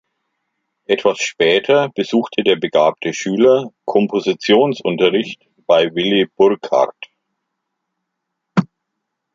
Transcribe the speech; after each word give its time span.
Etwas 0.85 1.19
später 1.19 1.89
besuchte 1.89 2.41
der 2.41 2.55
begabte 2.55 3.13
Schüler 3.13 3.71
Kompositionsunterricht 3.85 5.45
bei 5.67 5.93
Willy 5.93 6.25
Burkhard. 6.25 6.95